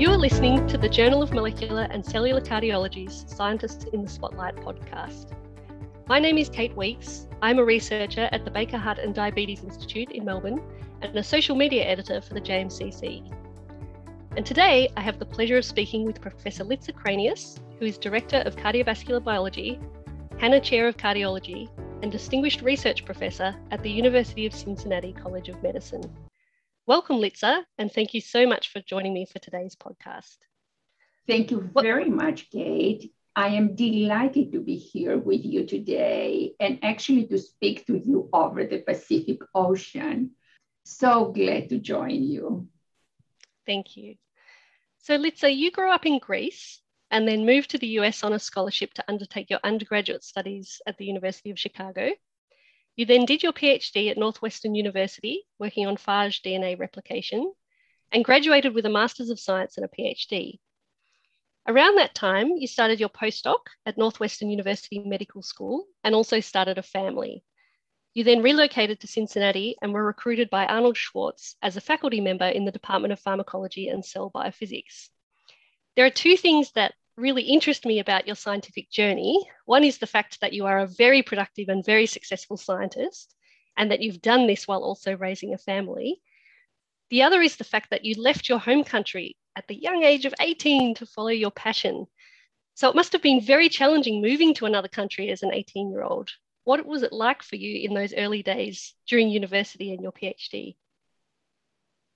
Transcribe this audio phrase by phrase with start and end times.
[0.00, 4.56] You are listening to the Journal of Molecular and Cellular Cardiology's Scientists in the Spotlight
[4.56, 5.32] podcast.
[6.08, 7.26] My name is Kate Weeks.
[7.42, 10.62] I'm a researcher at the Baker Heart and Diabetes Institute in Melbourne
[11.02, 13.30] and a social media editor for the JMCC.
[14.38, 18.38] And today I have the pleasure of speaking with Professor Litsa Kranias, who is Director
[18.46, 19.78] of Cardiovascular Biology,
[20.38, 21.68] Hanna Chair of Cardiology,
[22.00, 26.10] and Distinguished Research Professor at the University of Cincinnati College of Medicine.
[26.90, 30.38] Welcome, Litsa, and thank you so much for joining me for today's podcast.
[31.28, 33.12] Thank you very much, Kate.
[33.36, 38.28] I am delighted to be here with you today and actually to speak to you
[38.32, 40.32] over the Pacific Ocean.
[40.84, 42.66] So glad to join you.
[43.66, 44.16] Thank you.
[44.98, 46.82] So, Litsa, you grew up in Greece
[47.12, 50.98] and then moved to the US on a scholarship to undertake your undergraduate studies at
[50.98, 52.10] the University of Chicago.
[53.00, 57.50] You then did your PhD at Northwestern University, working on phage DNA replication,
[58.12, 60.58] and graduated with a Master's of Science and a PhD.
[61.66, 66.76] Around that time, you started your postdoc at Northwestern University Medical School and also started
[66.76, 67.42] a family.
[68.12, 72.48] You then relocated to Cincinnati and were recruited by Arnold Schwartz as a faculty member
[72.48, 75.08] in the Department of Pharmacology and Cell Biophysics.
[75.96, 79.48] There are two things that really interest me about your scientific journey.
[79.66, 83.34] One is the fact that you are a very productive and very successful scientist,
[83.76, 86.20] and that you've done this while also raising a family.
[87.10, 90.24] The other is the fact that you left your home country at the young age
[90.24, 92.06] of 18 to follow your passion.
[92.74, 96.02] So it must have been very challenging moving to another country as an 18 year
[96.02, 96.30] old.
[96.64, 100.76] What was it like for you in those early days during university and your PhD?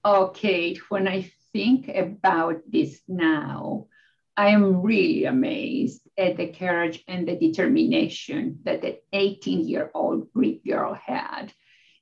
[0.04, 3.86] Okay, when I think about this now,
[4.36, 10.32] I am really amazed at the courage and the determination that the 18 year old
[10.32, 11.52] Greek girl had.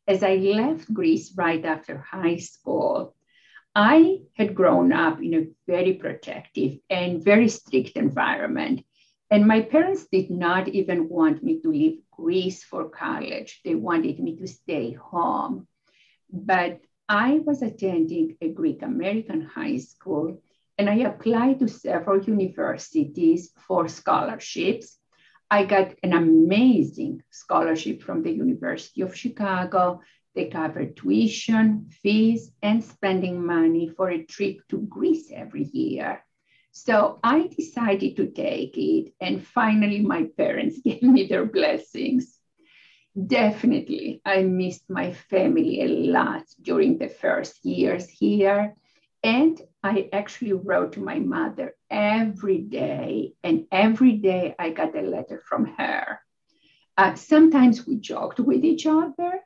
[0.08, 3.14] As I left Greece right after high school,
[3.74, 8.84] I had grown up in a very protective and very strict environment.
[9.30, 13.60] And my parents did not even want me to leave Greece for college.
[13.64, 15.66] They wanted me to stay home.
[16.30, 20.42] But I was attending a Greek American high school
[20.78, 24.98] and I applied to several universities for scholarships.
[25.50, 30.00] I got an amazing scholarship from the University of Chicago.
[30.34, 36.24] They covered tuition, fees, and spending money for a trip to Greece every year.
[36.70, 42.38] So I decided to take it, and finally, my parents gave me their blessings.
[43.14, 48.74] Definitely, I missed my family a lot during the first years here.
[49.22, 55.02] And I actually wrote to my mother every day, and every day I got a
[55.02, 56.20] letter from her.
[56.96, 59.40] Uh, sometimes we joked with each other,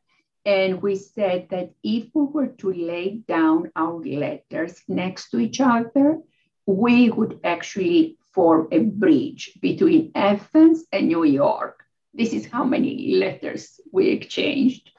[0.44, 5.60] and we said that if we were to lay down our letters next to each
[5.60, 6.20] other,
[6.66, 11.82] we would actually form a bridge between Athens and New York.
[12.14, 14.90] This is how many letters we exchanged.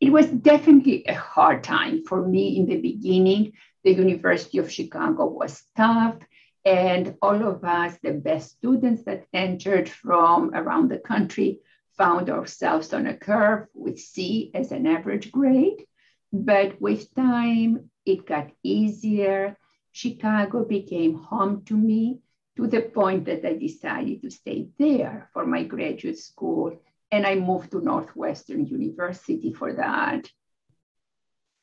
[0.00, 3.52] It was definitely a hard time for me in the beginning
[3.84, 6.16] the University of Chicago was tough,
[6.64, 11.60] and all of us, the best students that entered from around the country,
[11.96, 15.86] found ourselves on a curve with C as an average grade.
[16.32, 19.56] But with time, it got easier.
[19.92, 22.20] Chicago became home to me
[22.56, 26.80] to the point that I decided to stay there for my graduate school.
[27.10, 30.30] And I moved to Northwestern University for that.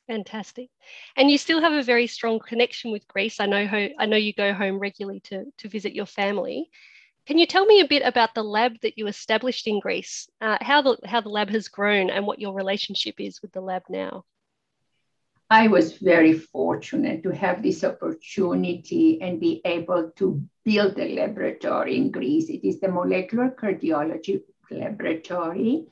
[0.07, 0.69] Fantastic.
[1.17, 3.39] And you still have a very strong connection with Greece.
[3.41, 6.69] I know how, I know you go home regularly to, to visit your family.
[7.25, 10.57] Can you tell me a bit about the lab that you established in Greece, uh,
[10.61, 13.83] how, the, how the lab has grown and what your relationship is with the lab
[13.89, 14.23] now?
[15.49, 21.97] I was very fortunate to have this opportunity and be able to build a laboratory
[21.97, 22.49] in Greece.
[22.49, 24.41] It is the Molecular Cardiology
[24.71, 25.87] Laboratory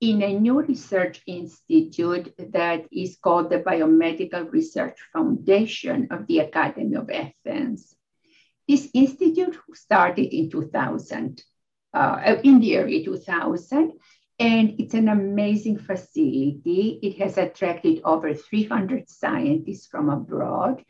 [0.00, 6.94] in a new research institute that is called the Biomedical Research Foundation of the Academy
[6.94, 7.96] of Athens.
[8.68, 11.42] This institute started in 2000,
[11.94, 13.92] uh, in the early 2000,
[14.38, 17.00] and it's an amazing facility.
[17.02, 20.84] It has attracted over 300 scientists from abroad,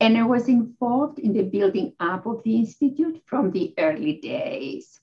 [0.00, 5.00] and I was involved in the building up of the institute from the early days.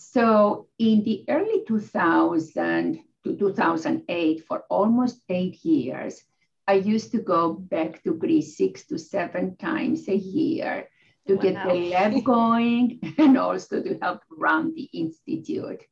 [0.00, 6.24] So in the early 2000 to 2008, for almost eight years,
[6.66, 10.88] I used to go back to Greece six to seven times a year
[11.28, 11.42] to wow.
[11.42, 15.82] get the lab going and also to help run the institute.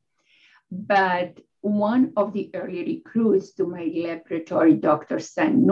[0.71, 5.19] But one of the early recruits to my laboratory, Dr.
[5.19, 5.67] San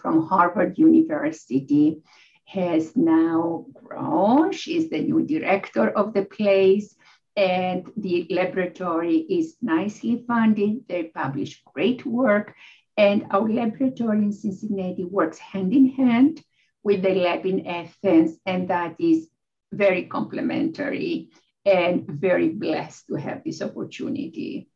[0.00, 2.00] from Harvard University,
[2.44, 4.52] has now grown.
[4.52, 6.94] She's the new director of the place,
[7.36, 10.86] and the laboratory is nicely funded.
[10.88, 12.54] They publish great work,
[12.96, 16.42] and our laboratory in Cincinnati works hand in hand
[16.82, 19.28] with the lab in Athens, and that is
[19.72, 21.30] very complementary
[21.64, 24.68] and very blessed to have this opportunity.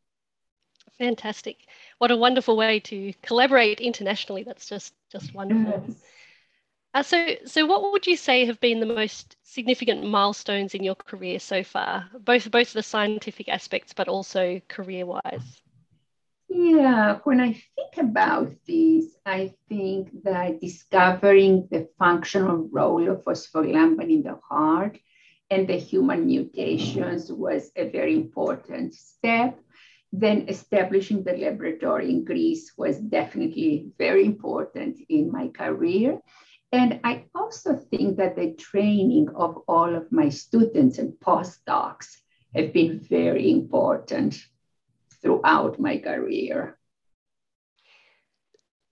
[0.99, 1.67] Fantastic.
[1.99, 4.44] What a wonderful way to collaborate internationally.
[4.44, 5.85] That's just, just wonderful.
[5.87, 5.97] Yes.
[6.96, 10.94] Uh, so, so what would you say have been the most significant milestones in your
[10.94, 15.60] career so far, both both the scientific aspects, but also career-wise?
[16.48, 24.10] Yeah, when I think about this, I think that discovering the functional role of phospholamban
[24.10, 24.98] in the heart
[25.50, 29.60] and the human mutations was a very important step.
[30.12, 36.22] Then establishing the laboratory in Greece was definitely very important in my career.
[36.73, 42.17] And I also think that the training of all of my students and postdocs
[42.55, 44.45] have been very important
[45.23, 46.79] throughout my career.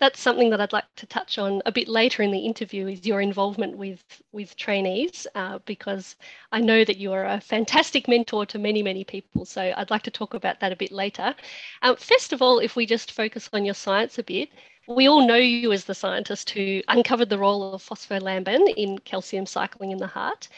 [0.01, 3.07] That's something that I'd like to touch on a bit later in the interview is
[3.07, 6.17] your involvement with, with trainees, uh, because
[6.53, 9.45] I know that you are a fantastic mentor to many, many people.
[9.45, 11.35] So I'd like to talk about that a bit later.
[11.81, 14.51] Um, first of all, if we just focus on your science a bit,
[14.87, 19.47] we all know you as the scientist who uncovered the role of phospholamban in calcium
[19.47, 20.49] cycling in the heart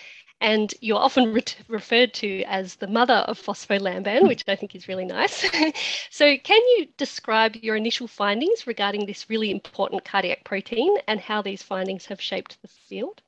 [0.40, 4.88] and you're often re- referred to as the mother of phospholamban, which I think is
[4.88, 5.44] really nice.
[6.10, 11.42] so, can you describe your initial findings regarding this really important cardiac protein and how
[11.42, 13.22] these findings have shaped the field?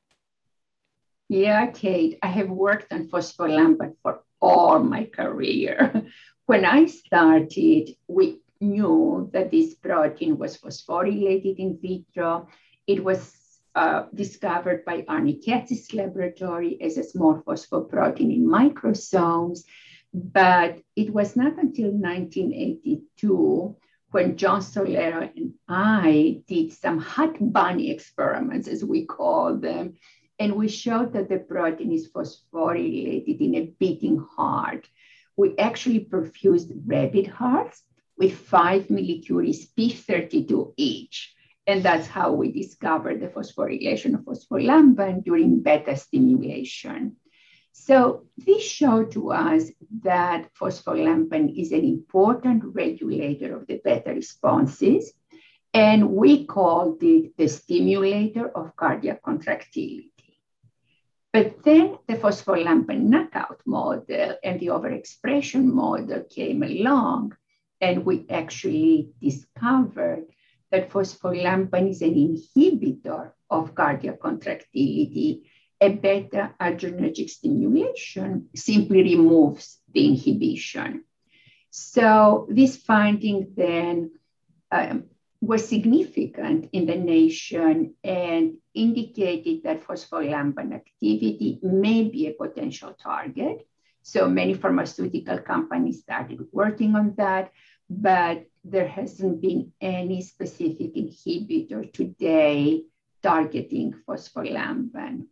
[1.29, 6.07] Yeah, Kate, I have worked on phospholamban for all my career.
[6.47, 12.49] when I started, we knew that this protein was phosphorylated in vitro.
[12.87, 13.35] It was
[13.75, 19.61] uh, discovered by Arnie Katz's laboratory as a small phosphoprotein in microsomes.
[20.13, 23.77] But it was not until 1982
[24.11, 29.95] when John Solaro and I did some hot bunny experiments, as we call them,
[30.39, 34.89] and we showed that the protein is phosphorylated in a beating heart.
[35.37, 37.83] We actually perfused rabbit hearts
[38.19, 41.35] with five millicuries P32 each.
[41.67, 47.17] And that's how we discovered the phosphorylation of phospholamban during beta stimulation.
[47.73, 49.71] So this showed to us
[50.03, 55.13] that phospholamban is an important regulator of the beta responses,
[55.73, 60.13] and we called it the stimulator of cardiac contractility.
[61.33, 67.37] But then the phospholamban knockout model and the overexpression model came along,
[67.81, 70.27] and we actually discovered
[70.71, 75.51] that phospholamban is an inhibitor of cardiac contractility.
[75.81, 81.05] A beta adrenergic stimulation simply removes the inhibition.
[81.71, 84.11] So this finding then
[84.73, 85.05] um,
[85.41, 93.67] was significant in the nation and indicated that phospholamban activity may be a potential target.
[94.03, 97.53] So many pharmaceutical companies started working on that,
[97.91, 102.85] but there hasn't been any specific inhibitor today
[103.23, 105.27] targeting phospholamban.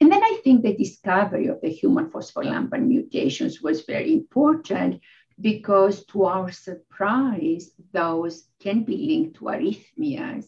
[0.00, 5.00] And then I think the discovery of the human phospholamban mutations was very important
[5.40, 10.46] because, to our surprise, those can be linked to arrhythmias.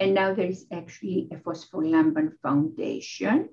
[0.00, 3.48] And now there is actually a phospholamban foundation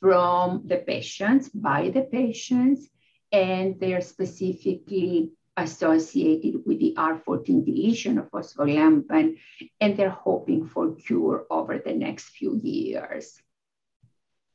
[0.00, 2.88] from the patients, by the patients,
[3.32, 9.38] and they are specifically associated with the R14 deletion of phospholamban,
[9.80, 13.40] and they're hoping for cure over the next few years.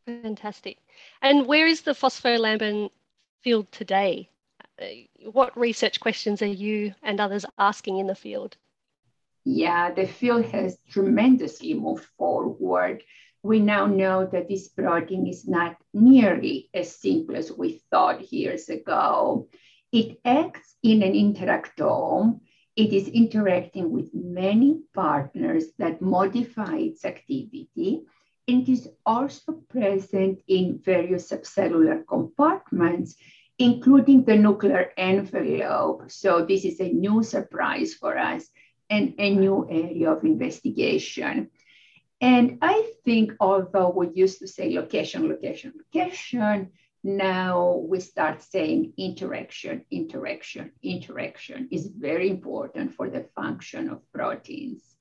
[0.06, 0.78] Fantastic.
[1.22, 2.90] And where is the phospholamban
[3.42, 4.30] field today?
[4.82, 4.86] Uh,
[5.32, 8.58] what research questions are you and others asking in the field?
[9.46, 13.04] Yeah, the field has tremendously moved forward.
[13.44, 18.70] We now know that this protein is not nearly as simple as we thought years
[18.70, 19.50] ago.
[19.92, 22.40] It acts in an interactome.
[22.78, 28.04] It is interacting with many partners that modify its activity.
[28.48, 33.16] And it is also present in various subcellular compartments,
[33.60, 36.10] including the nuclear envelope.
[36.10, 38.48] So this is a new surprise for us
[38.90, 41.50] and a new area of investigation.
[42.24, 46.72] And I think although we used to say location, location, location,
[47.04, 54.96] now we start saying interaction, interaction, interaction is very important for the function of proteins.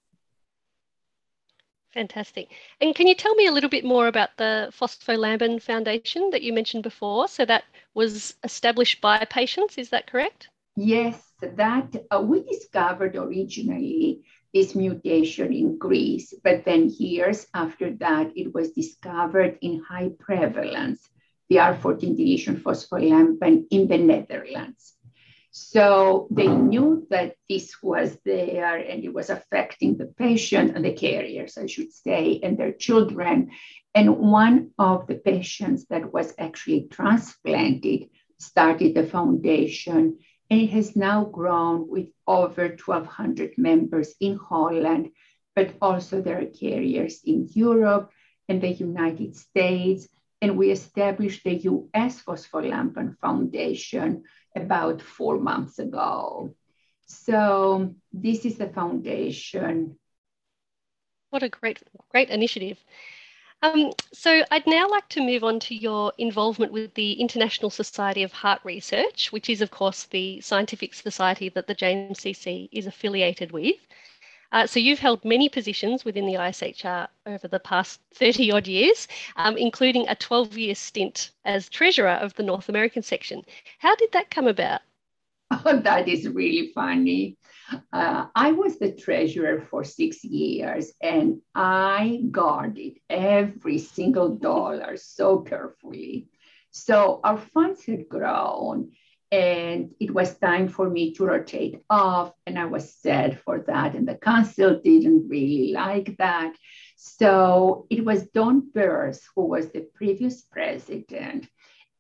[1.95, 2.49] Fantastic.
[2.81, 6.53] And can you tell me a little bit more about the Phospholamban Foundation that you
[6.53, 7.29] mentioned before?
[7.29, 7.63] So that
[7.95, 10.49] was established by patients, is that correct?
[10.75, 18.33] Yes, that uh, we discovered originally this mutation in Greece, but then years after that,
[18.37, 21.09] it was discovered in high prevalence,
[21.49, 24.95] the R14 deletion phospholamban in the Netherlands.
[25.55, 30.95] So they knew that this was there and it was affecting the patient and the
[30.95, 33.51] carriers, I should say, and their children.
[33.95, 40.19] And one of the patients that was actually transplanted started the foundation,
[40.53, 45.09] and it has now grown with over 1,200 members in Holland,
[45.57, 48.11] but also there are carriers in Europe
[48.51, 50.07] and the United States.
[50.43, 56.55] And we established the US Phospholamban Foundation about four months ago.
[57.07, 59.97] So this is the foundation.
[61.31, 62.77] What a great, great initiative.
[63.63, 68.25] Um, so I'd now like to move on to your involvement with the International Society
[68.25, 73.53] of Heart Research, which is, of course, the scientific society that the JMCC is affiliated
[73.53, 73.77] with.
[74.51, 79.07] Uh, so you've held many positions within the ISHR over the past 30 odd years,
[79.37, 83.43] um, including a 12 year stint as treasurer of the North American section.
[83.79, 84.83] How did that come about?
[85.53, 87.37] Oh, that is really funny.
[87.93, 95.41] Uh, I was the treasurer for six years and I guarded every single dollar so
[95.41, 96.29] carefully.
[96.71, 98.93] So our funds had grown
[99.33, 103.95] and it was time for me to rotate off and i was sad for that
[103.95, 106.55] and the council didn't really like that
[106.97, 111.49] so it was don Bers who was the previous president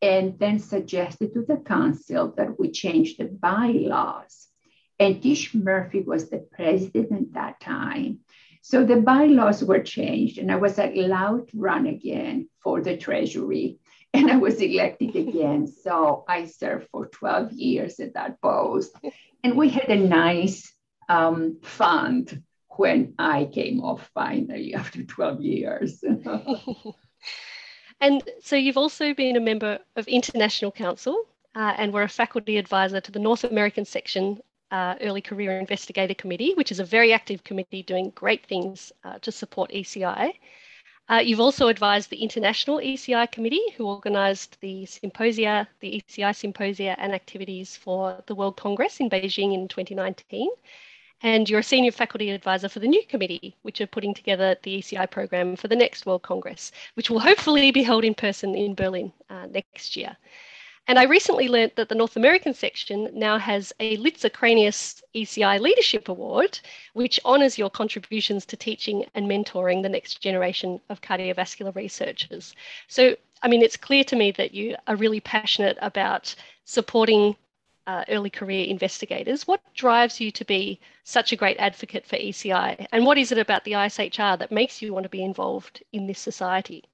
[0.02, 4.48] and then suggested to the council that we change the bylaws
[4.98, 8.20] and tish murphy was the president at that time
[8.62, 13.78] so the bylaws were changed and i was allowed to run again for the treasury
[14.14, 15.66] and I was elected again.
[15.66, 18.94] So I served for 12 years at that post.
[19.42, 20.70] And we had a nice
[21.08, 22.42] um, fund
[22.76, 26.04] when I came off finally after 12 years.
[28.00, 32.58] and so you've also been a member of International Council uh, and were a faculty
[32.58, 34.40] advisor to the North American section
[34.72, 39.18] uh, Early Career Investigator Committee, which is a very active committee doing great things uh,
[39.18, 40.32] to support ECI.
[41.08, 46.96] Uh, you've also advised the International ECI Committee, who organised the symposia, the ECI symposia
[46.98, 50.48] and activities for the World Congress in Beijing in 2019.
[51.24, 54.78] And you're a senior faculty advisor for the new committee, which are putting together the
[54.78, 58.74] ECI program for the next World Congress, which will hopefully be held in person in
[58.74, 60.16] Berlin uh, next year.
[60.88, 65.60] And I recently learnt that the North American section now has a Litsa Kranias ECI
[65.60, 66.58] Leadership Award,
[66.92, 72.54] which honours your contributions to teaching and mentoring the next generation of cardiovascular researchers.
[72.88, 76.34] So, I mean, it's clear to me that you are really passionate about
[76.64, 77.36] supporting
[77.86, 79.46] uh, early career investigators.
[79.46, 82.86] What drives you to be such a great advocate for ECI?
[82.92, 86.06] And what is it about the ISHR that makes you want to be involved in
[86.06, 86.84] this society?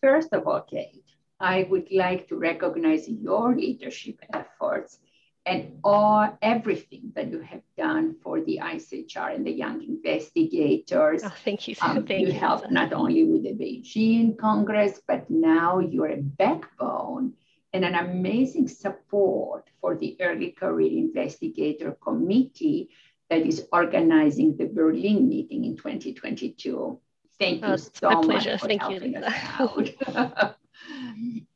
[0.00, 1.04] First of all, Kate,
[1.40, 4.98] I would like to recognize your leadership efforts
[5.46, 11.22] and all everything that you have done for the ISHR and the young investigators.
[11.24, 11.74] Oh, thank you.
[11.82, 16.22] Um, thank you, you helped not only with the Beijing Congress, but now you're a
[16.22, 17.32] backbone
[17.72, 22.90] and an amazing support for the Early Career Investigator Committee
[23.30, 27.00] that is organizing the Berlin meeting in 2022.
[27.38, 28.58] Thank you oh, so much pleasure.
[28.58, 30.56] for Thank helping you, us out.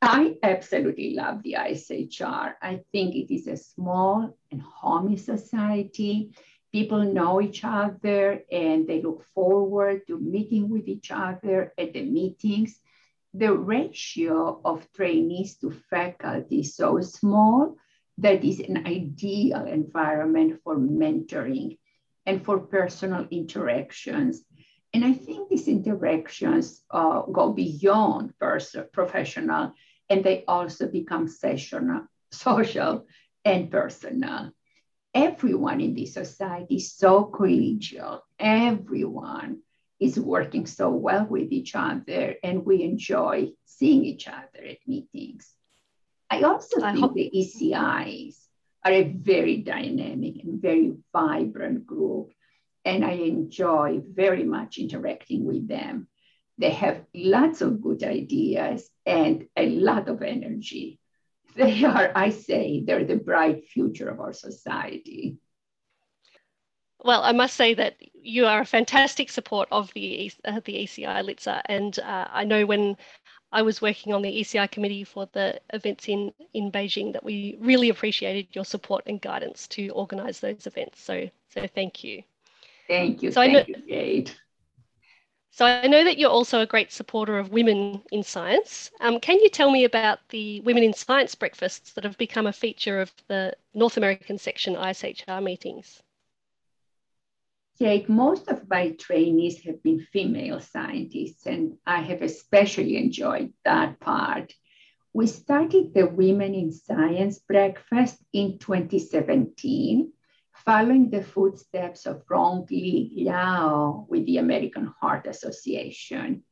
[0.03, 2.55] I absolutely love the ISHR.
[2.61, 6.35] I think it is a small and homey society.
[6.73, 12.03] People know each other and they look forward to meeting with each other at the
[12.03, 12.79] meetings.
[13.33, 17.77] The ratio of trainees to faculty is so small
[18.19, 21.79] that is an ideal environment for mentoring
[22.27, 24.45] and for personal interactions
[24.95, 29.75] and I think these interactions uh, go beyond professional
[30.09, 33.07] and they also become sessional, social
[33.45, 34.53] and personal.
[35.13, 38.21] Everyone in this society is so collegial.
[38.39, 39.63] Everyone
[39.99, 45.53] is working so well with each other and we enjoy seeing each other at meetings.
[46.31, 48.37] I also I think hope- the ECIs
[48.85, 52.31] are a very dynamic and very vibrant group
[52.85, 56.09] and I enjoy very much interacting with them.
[56.59, 60.99] They have lots of good ideas and a lot of energy.
[61.57, 65.39] They are, I say, they're the bright future of our society.
[67.05, 71.23] well, I must say that you are a fantastic support of the uh, the ECI
[71.25, 72.97] Litsa, and uh, I know when
[73.53, 77.57] I was working on the ECI committee for the events in in Beijing that we
[77.61, 81.03] really appreciated your support and guidance to organise those events.
[81.03, 82.23] So so thank you.
[82.89, 83.31] Thank you.
[83.31, 84.37] So thank I know, you, Kate.
[85.51, 88.91] So I know that you're also a great supporter of women in science.
[89.01, 92.53] Um, can you tell me about the Women in Science breakfasts that have become a
[92.53, 96.03] feature of the North American section ISHR meetings?
[97.79, 104.01] Jake, most of my trainees have been female scientists, and I have especially enjoyed that
[104.01, 104.53] part.
[105.13, 110.13] We started the Women in Science breakfast in 2017
[110.65, 116.43] following the footsteps of Ronglih Liao with the American Heart Association.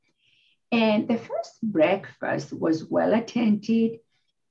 [0.71, 4.01] And the first breakfast was well attended,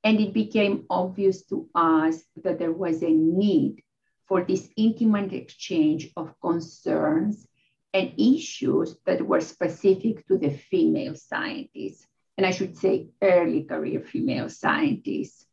[0.04, 3.82] and it became obvious to us that there was a need
[4.26, 7.46] for this intimate exchange of concerns
[7.94, 14.00] and issues that were specific to the female scientists, and I should say early career
[14.00, 15.46] female scientists.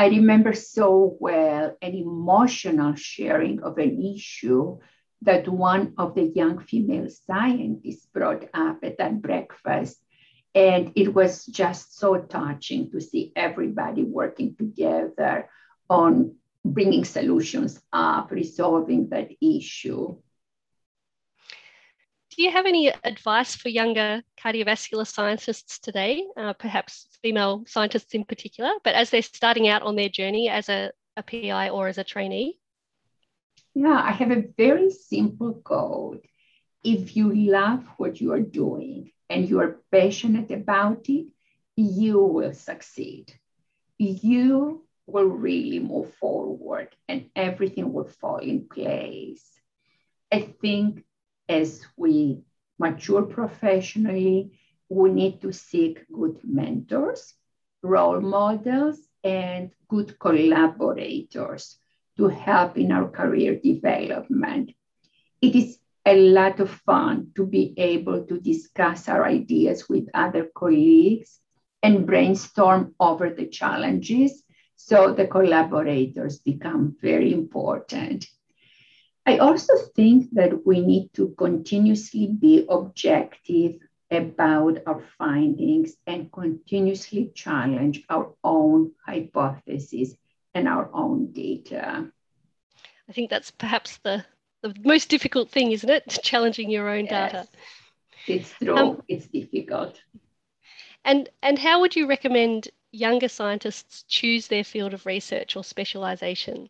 [0.00, 4.78] I remember so well an emotional sharing of an issue
[5.20, 10.02] that one of the young female scientists brought up at that breakfast.
[10.54, 15.50] And it was just so touching to see everybody working together
[15.90, 20.16] on bringing solutions up, resolving that issue.
[22.36, 28.24] Do you have any advice for younger cardiovascular scientists today, uh, perhaps female scientists in
[28.24, 31.98] particular, but as they're starting out on their journey as a, a PI or as
[31.98, 32.58] a trainee?
[33.74, 36.20] Yeah, I have a very simple code.
[36.84, 41.26] If you love what you are doing and you are passionate about it,
[41.76, 43.34] you will succeed.
[43.98, 49.44] You will really move forward and everything will fall in place.
[50.32, 51.04] I think
[51.50, 52.42] as we
[52.78, 54.52] mature professionally,
[54.88, 57.34] we need to seek good mentors,
[57.82, 61.76] role models, and good collaborators
[62.16, 64.70] to help in our career development.
[65.42, 70.48] It is a lot of fun to be able to discuss our ideas with other
[70.54, 71.40] colleagues
[71.82, 74.42] and brainstorm over the challenges.
[74.76, 78.26] So the collaborators become very important.
[79.26, 83.76] I also think that we need to continuously be objective
[84.10, 90.16] about our findings and continuously challenge our own hypotheses
[90.54, 92.10] and our own data.
[93.08, 94.24] I think that's perhaps the,
[94.62, 96.08] the most difficult thing, isn't it?
[96.22, 97.48] Challenging your own yes, data.
[98.26, 100.00] It's true, um, it's difficult.
[101.04, 106.68] And, and how would you recommend younger scientists choose their field of research or specialization?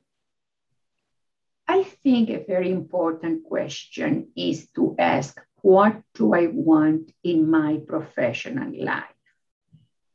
[1.70, 7.78] I think a very important question is to ask what do I want in my
[7.87, 9.20] professional life?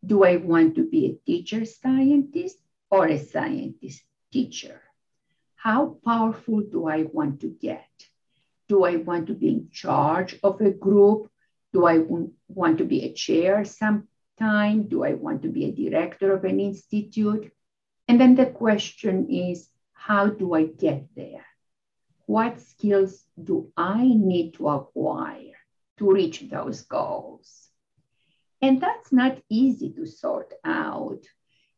[0.06, 2.58] Do I want to be a teacher scientist
[2.91, 4.82] or a scientist teacher?
[5.56, 7.88] How powerful do I want to get?
[8.68, 11.32] Do I want to be in charge of a group?
[11.72, 12.00] Do I
[12.50, 14.89] want to be a chair sometime?
[14.89, 17.50] Do I want to be a director of an institute?
[18.10, 19.70] And then the question is,
[20.06, 21.48] how do I get there?
[22.28, 25.58] What skills do I need to acquire
[25.98, 27.70] to reach those goals?
[28.62, 31.24] And that's not easy to sort out.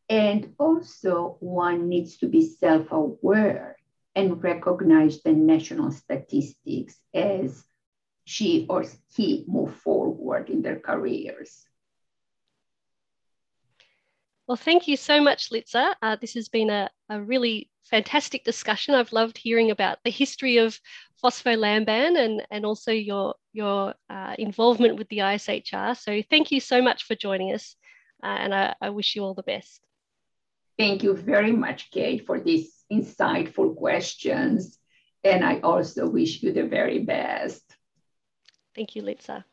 [0.09, 3.77] And also, one needs to be self aware
[4.13, 7.63] and recognize the national statistics as
[8.25, 8.83] she or
[9.15, 11.65] he move forward in their careers.
[14.47, 15.93] Well, thank you so much, Litsa.
[16.01, 18.95] Uh, this has been a, a really fantastic discussion.
[18.95, 20.79] I've loved hearing about the history of
[21.21, 25.97] phospholamban and, and also your, your uh, involvement with the ISHR.
[25.97, 27.75] So thank you so much for joining us
[28.23, 29.81] uh, and I, I wish you all the best.
[30.77, 34.77] Thank you very much, Kate, for these insightful questions.
[35.23, 37.63] And I also wish you the very best.
[38.75, 39.43] Thank you, Litsa.